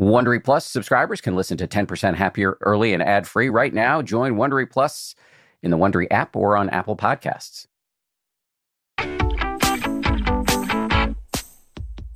Wondery 0.00 0.42
Plus 0.42 0.64
subscribers 0.64 1.20
can 1.20 1.36
listen 1.36 1.58
to 1.58 1.68
10% 1.68 2.14
Happier 2.14 2.56
early 2.62 2.94
and 2.94 3.02
ad 3.02 3.28
free 3.28 3.50
right 3.50 3.74
now. 3.74 4.00
Join 4.00 4.36
Wondery 4.36 4.68
Plus 4.68 5.14
in 5.62 5.70
the 5.70 5.76
Wondery 5.76 6.06
app 6.10 6.34
or 6.34 6.56
on 6.56 6.70
Apple 6.70 6.96
Podcasts. 6.96 7.66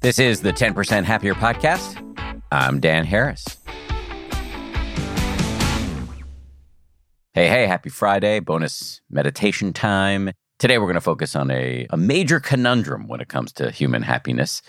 This 0.00 0.18
is 0.18 0.40
the 0.40 0.52
10% 0.52 1.04
Happier 1.04 1.34
podcast. 1.34 2.00
I'm 2.50 2.80
Dan 2.80 3.04
Harris. 3.04 3.44
Hey, 7.34 7.48
hey, 7.48 7.66
happy 7.66 7.90
Friday, 7.90 8.40
bonus 8.40 9.02
meditation 9.10 9.74
time. 9.74 10.30
Today 10.58 10.78
we're 10.78 10.86
going 10.86 10.94
to 10.94 11.02
focus 11.02 11.36
on 11.36 11.50
a, 11.50 11.86
a 11.90 11.98
major 11.98 12.40
conundrum 12.40 13.08
when 13.08 13.20
it 13.20 13.28
comes 13.28 13.52
to 13.54 13.70
human 13.70 14.00
happiness. 14.00 14.62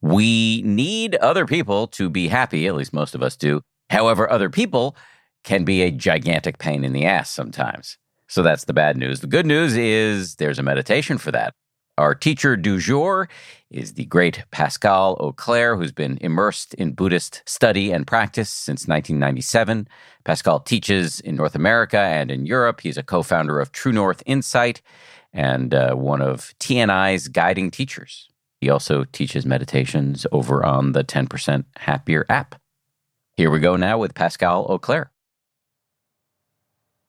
We 0.00 0.62
need 0.62 1.16
other 1.16 1.46
people 1.46 1.86
to 1.88 2.08
be 2.08 2.28
happy, 2.28 2.66
at 2.66 2.74
least 2.74 2.92
most 2.92 3.14
of 3.14 3.22
us 3.22 3.36
do. 3.36 3.62
However, 3.90 4.30
other 4.30 4.50
people 4.50 4.96
can 5.44 5.64
be 5.64 5.82
a 5.82 5.90
gigantic 5.90 6.58
pain 6.58 6.84
in 6.84 6.92
the 6.92 7.06
ass 7.06 7.30
sometimes. 7.30 7.98
So 8.28 8.42
that's 8.42 8.64
the 8.64 8.74
bad 8.74 8.96
news. 8.96 9.20
The 9.20 9.26
good 9.26 9.46
news 9.46 9.76
is 9.76 10.36
there's 10.36 10.58
a 10.58 10.62
meditation 10.62 11.18
for 11.18 11.32
that. 11.32 11.54
Our 11.96 12.14
teacher 12.14 12.54
du 12.54 12.78
jour 12.78 13.28
is 13.70 13.94
the 13.94 14.04
great 14.04 14.44
Pascal 14.52 15.16
Auclair, 15.18 15.76
who's 15.76 15.90
been 15.90 16.16
immersed 16.20 16.74
in 16.74 16.92
Buddhist 16.92 17.42
study 17.44 17.90
and 17.90 18.06
practice 18.06 18.50
since 18.50 18.86
1997. 18.86 19.88
Pascal 20.24 20.60
teaches 20.60 21.18
in 21.18 21.34
North 21.34 21.56
America 21.56 21.98
and 21.98 22.30
in 22.30 22.46
Europe. 22.46 22.82
He's 22.82 22.98
a 22.98 23.02
co 23.02 23.24
founder 23.24 23.58
of 23.58 23.72
True 23.72 23.90
North 23.90 24.22
Insight 24.26 24.80
and 25.32 25.74
uh, 25.74 25.94
one 25.94 26.22
of 26.22 26.54
TNI's 26.60 27.26
guiding 27.26 27.72
teachers. 27.72 28.28
He 28.60 28.70
also 28.70 29.04
teaches 29.04 29.46
meditations 29.46 30.26
over 30.32 30.64
on 30.64 30.92
the 30.92 31.04
10% 31.04 31.64
Happier 31.76 32.26
app. 32.28 32.60
Here 33.36 33.50
we 33.50 33.60
go 33.60 33.76
now 33.76 33.98
with 33.98 34.14
Pascal 34.14 34.66
Auclair. 34.66 35.10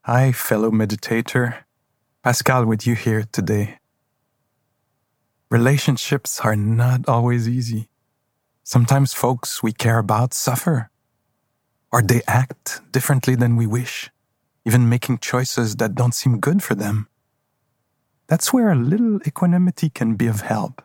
Hi, 0.04 0.32
fellow 0.32 0.70
meditator. 0.70 1.64
Pascal 2.24 2.66
with 2.66 2.86
you 2.86 2.96
here 2.96 3.24
today. 3.32 3.80
Relationships 5.50 6.40
are 6.42 6.56
not 6.56 7.10
always 7.10 7.50
easy. 7.50 7.90
Sometimes 8.64 9.14
folks 9.14 9.64
we 9.64 9.72
care 9.72 9.98
about 9.98 10.36
suffer, 10.36 10.92
or 11.92 12.04
they 12.04 12.22
act 12.28 12.82
differently 12.92 13.34
than 13.34 13.56
we 13.56 13.66
wish, 13.66 14.12
even 14.66 14.88
making 14.88 15.18
choices 15.18 15.78
that 15.78 15.96
don't 15.96 16.14
seem 16.14 16.40
good 16.40 16.62
for 16.62 16.76
them. 16.76 17.08
That's 18.28 18.54
where 18.54 18.70
a 18.70 18.76
little 18.76 19.20
equanimity 19.26 19.90
can 19.90 20.14
be 20.16 20.28
of 20.28 20.42
help. 20.42 20.84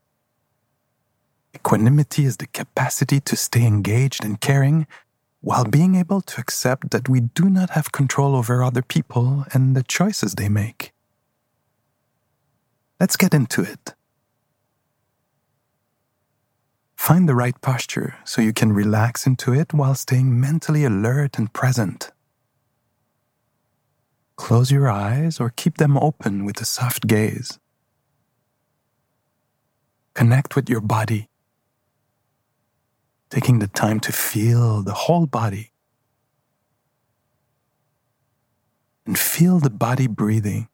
Equanimity 1.55 2.24
is 2.24 2.38
the 2.38 2.48
capacity 2.48 3.20
to 3.20 3.36
stay 3.36 3.64
engaged 3.64 4.24
and 4.24 4.41
caring 4.41 4.86
while 5.41 5.64
being 5.64 5.94
able 5.94 6.20
to 6.20 6.41
accept 6.41 6.91
that 6.91 7.08
we 7.08 7.20
do 7.20 7.48
not 7.48 7.70
have 7.70 7.92
control 7.92 8.34
over 8.34 8.62
other 8.62 8.83
people 8.83 9.44
and 9.52 9.77
the 9.77 9.82
choices 9.82 10.34
they 10.34 10.48
make. 10.48 10.92
Let's 12.98 13.16
get 13.16 13.34
into 13.34 13.62
it. 13.62 13.94
Find 16.97 17.28
the 17.28 17.34
right 17.34 17.60
posture 17.60 18.16
so 18.25 18.41
you 18.41 18.55
can 18.55 18.72
relax 18.72 19.27
into 19.27 19.52
it 19.52 19.75
while 19.75 19.94
staying 19.94 20.41
mentally 20.41 20.84
alert 20.84 21.38
and 21.38 21.52
present. 21.52 22.10
Close 24.36 24.70
your 24.70 24.88
eyes 24.88 25.38
or 25.38 25.52
keep 25.55 25.77
them 25.77 25.98
open 25.98 26.44
with 26.44 26.60
a 26.60 26.64
soft 26.64 27.06
gaze. 27.06 27.58
Connect 30.14 30.56
with 30.56 30.70
your 30.70 30.80
body 30.80 31.28
taking 33.34 33.58
the 33.58 33.66
time 33.66 33.98
to 33.98 34.12
feel 34.12 34.80
the 34.80 34.94
whole 34.94 35.27
body 35.27 35.72
and 39.04 39.18
feel 39.18 39.58
the 39.58 39.68
body 39.68 40.06
breathing. 40.06 40.68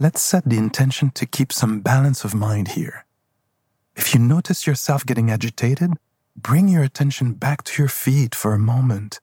Let's 0.00 0.22
set 0.22 0.48
the 0.48 0.56
intention 0.56 1.10
to 1.16 1.26
keep 1.26 1.52
some 1.52 1.80
balance 1.80 2.24
of 2.24 2.34
mind 2.34 2.68
here. 2.68 3.04
If 3.94 4.14
you 4.14 4.20
notice 4.20 4.66
yourself 4.66 5.04
getting 5.04 5.30
agitated, 5.30 5.90
bring 6.34 6.68
your 6.68 6.82
attention 6.82 7.34
back 7.34 7.62
to 7.64 7.82
your 7.82 7.90
feet 7.90 8.34
for 8.34 8.54
a 8.54 8.58
moment 8.58 9.20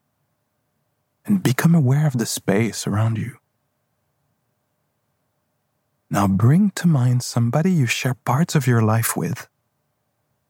and 1.26 1.42
become 1.42 1.74
aware 1.74 2.06
of 2.06 2.18
the 2.18 2.24
space 2.24 2.86
around 2.86 3.18
you. 3.18 3.39
Now 6.12 6.26
bring 6.26 6.70
to 6.72 6.88
mind 6.88 7.22
somebody 7.22 7.70
you 7.70 7.86
share 7.86 8.14
parts 8.14 8.56
of 8.56 8.66
your 8.66 8.82
life 8.82 9.16
with. 9.16 9.48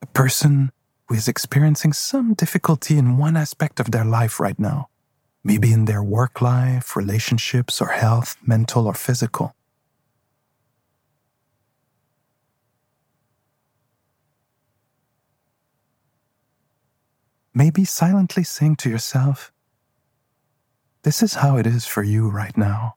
A 0.00 0.06
person 0.06 0.72
who 1.06 1.15
is 1.15 1.28
experiencing 1.28 1.93
some 1.93 2.32
difficulty 2.32 2.97
in 2.97 3.19
one 3.19 3.37
aspect 3.37 3.78
of 3.78 3.91
their 3.91 4.06
life 4.06 4.41
right 4.41 4.59
now, 4.59 4.88
maybe 5.44 5.70
in 5.70 5.84
their 5.84 6.03
work 6.03 6.41
life, 6.41 6.97
relationships, 6.97 7.78
or 7.82 7.88
health, 7.88 8.37
mental 8.43 8.87
or 8.87 8.94
physical. 8.94 9.54
Maybe 17.53 17.84
silently 17.84 18.44
saying 18.44 18.76
to 18.76 18.88
yourself, 18.88 19.53
This 21.03 21.22
is 21.22 21.34
how 21.34 21.59
it 21.59 21.66
is 21.66 21.84
for 21.84 22.03
you 22.03 22.31
right 22.31 22.56
now. 22.56 22.94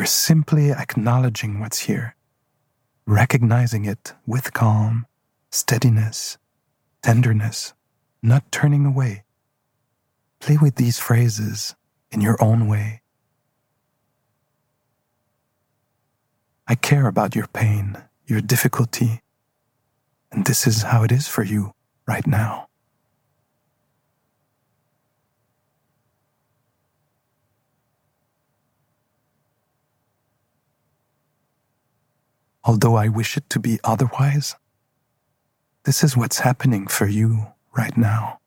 We're 0.00 0.06
simply 0.06 0.72
acknowledging 0.72 1.60
what's 1.60 1.80
here, 1.80 2.16
recognizing 3.06 3.84
it 3.84 4.14
with 4.26 4.54
calm, 4.54 5.06
steadiness, 5.50 6.38
tenderness, 7.02 7.74
not 8.22 8.50
turning 8.50 8.86
away. 8.86 9.24
Play 10.38 10.56
with 10.56 10.76
these 10.76 10.98
phrases 10.98 11.76
in 12.10 12.22
your 12.22 12.42
own 12.42 12.66
way. 12.66 13.02
I 16.66 16.76
care 16.76 17.06
about 17.06 17.36
your 17.36 17.48
pain, 17.48 18.02
your 18.24 18.40
difficulty, 18.40 19.20
and 20.32 20.46
this 20.46 20.66
is 20.66 20.84
how 20.84 21.02
it 21.02 21.12
is 21.12 21.28
for 21.28 21.42
you 21.42 21.72
right 22.06 22.26
now. 22.26 22.69
Although 32.64 32.96
I 32.96 33.08
wish 33.08 33.36
it 33.36 33.48
to 33.50 33.58
be 33.58 33.78
otherwise. 33.84 34.56
This 35.84 36.04
is 36.04 36.16
what's 36.16 36.40
happening 36.40 36.86
for 36.86 37.06
you 37.06 37.46
right 37.76 37.96
now. 37.96 38.38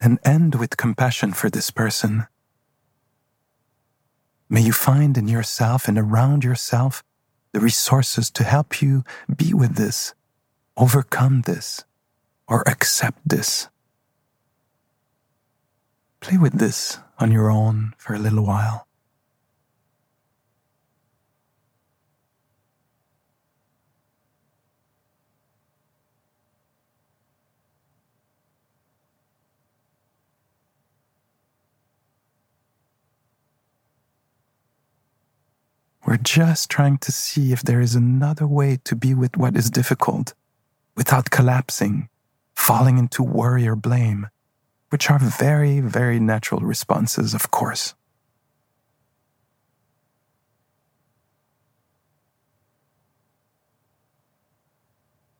And 0.00 0.18
end 0.22 0.56
with 0.56 0.76
compassion 0.76 1.32
for 1.32 1.48
this 1.48 1.70
person. 1.70 2.26
May 4.50 4.60
you 4.60 4.72
find 4.72 5.16
in 5.16 5.28
yourself 5.28 5.88
and 5.88 5.98
around 5.98 6.44
yourself 6.44 7.02
the 7.52 7.60
resources 7.60 8.30
to 8.32 8.44
help 8.44 8.82
you 8.82 9.02
be 9.34 9.54
with 9.54 9.76
this 9.76 10.12
overcome 10.76 11.42
this 11.42 11.84
or 12.48 12.62
accept 12.66 13.20
this. 13.24 13.68
Play 16.20 16.38
with 16.38 16.58
this 16.58 16.98
on 17.18 17.30
your 17.30 17.50
own 17.50 17.94
for 17.98 18.14
a 18.14 18.18
little 18.18 18.44
while. 18.44 18.86
We're 36.06 36.18
just 36.18 36.70
trying 36.70 36.98
to 36.98 37.12
see 37.12 37.52
if 37.52 37.62
there 37.62 37.80
is 37.80 37.94
another 37.94 38.46
way 38.46 38.78
to 38.84 38.94
be 38.94 39.14
with 39.14 39.36
what 39.36 39.56
is 39.56 39.70
difficult 39.70 40.34
without 40.96 41.30
collapsing, 41.30 42.08
falling 42.54 42.98
into 42.98 43.22
worry 43.22 43.66
or 43.66 43.76
blame, 43.76 44.28
which 44.90 45.10
are 45.10 45.18
very, 45.18 45.80
very 45.80 46.20
natural 46.20 46.60
responses, 46.60 47.34
of 47.34 47.50
course. 47.50 47.94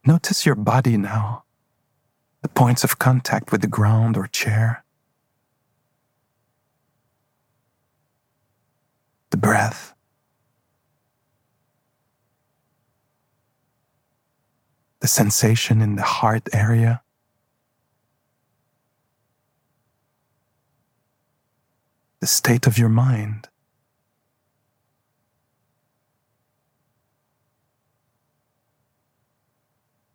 Notice 0.07 0.45
your 0.45 0.55
body 0.57 0.97
now. 0.97 1.45
the 2.45 2.49
points 2.51 2.85
of 2.85 2.99
contact 2.99 3.51
with 3.51 3.63
the 3.63 3.67
ground 3.67 4.19
or 4.19 4.27
chair, 4.27 4.85
the 9.31 9.39
breath. 9.39 9.94
The 15.05 15.09
sensation 15.09 15.83
in 15.83 15.97
the 15.97 16.03
heart 16.03 16.49
area. 16.55 17.03
The 22.21 22.27
state 22.27 22.67
of 22.67 22.79
your 22.79 22.89
mind. 22.89 23.51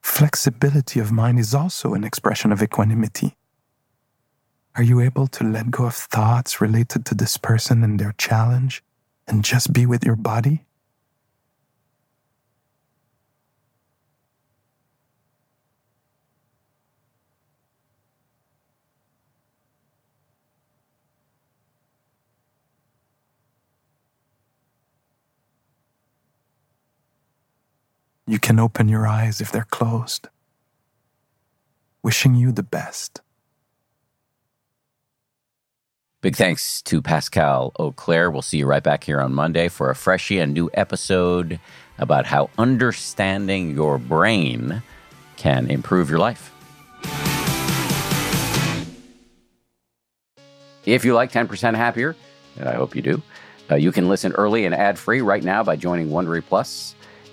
Flexibility 0.02 1.00
of 1.00 1.12
mind 1.12 1.38
is 1.38 1.54
also 1.54 1.94
an 1.94 2.04
expression 2.04 2.52
of 2.52 2.64
equanimity. 2.64 3.38
Are 4.76 4.82
you 4.82 5.02
able 5.02 5.28
to 5.28 5.44
let 5.44 5.70
go 5.70 5.86
of 5.86 5.94
thoughts 5.94 6.60
related 6.60 7.06
to 7.06 7.14
this 7.14 7.38
person 7.38 7.84
and 7.84 8.00
their 8.00 8.16
challenge 8.18 8.84
and 9.28 9.46
just 9.46 9.72
be 9.72 9.86
with 9.86 10.04
your 10.04 10.16
body? 10.16 10.66
You 28.30 28.38
can 28.38 28.60
open 28.60 28.88
your 28.88 29.08
eyes 29.08 29.42
if 29.42 29.52
they're 29.52 29.66
closed. 29.72 30.28
Wishing 32.04 32.36
you 32.36 32.52
the 32.52 32.62
best. 32.62 33.22
Big 36.22 36.36
thanks 36.36 36.84
to 36.84 37.02
Pascal 37.02 37.72
Auclair. 37.80 38.30
We'll 38.32 38.44
see 38.44 38.60
you 38.60 38.68
right 38.68 38.84
back 38.84 39.04
here 39.04 39.20
on 39.20 39.34
Monday 39.34 39.68
for 39.68 39.90
a 39.90 39.96
freshie 39.96 40.38
and 40.38 40.54
new 40.54 40.70
episode 40.76 41.60
about 41.98 42.28
how 42.28 42.52
understanding 42.60 43.74
your 43.74 43.98
brain 43.98 44.84
can 45.36 45.72
improve 45.72 46.08
your 46.08 46.20
life. 46.20 46.54
If 50.86 51.04
you 51.04 51.16
like 51.16 51.32
10% 51.32 51.76
Happier, 51.76 52.16
and 52.60 52.70
I 52.70 52.76
hope 52.76 52.96
you 52.96 53.02
do, 53.02 53.24
uh, 53.72 53.76
you 53.76 53.92
can 53.92 54.08
listen 54.08 54.34
early 54.34 54.66
and 54.66 54.76
ad 54.76 55.00
free 55.00 55.22
right 55.22 55.44
now 55.44 55.64
by 55.64 55.76
joining 55.76 56.10
Wondery 56.10 56.46
Plus 56.46 56.94